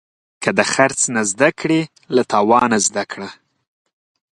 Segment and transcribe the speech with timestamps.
[0.43, 1.81] که د خرڅ نه زده کړې،
[2.15, 3.29] له تاوانه زده کړه.